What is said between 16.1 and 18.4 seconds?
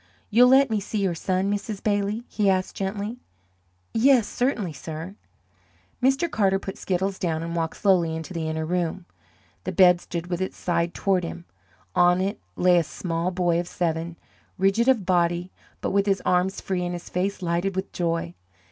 arms free and his face lighted with joy.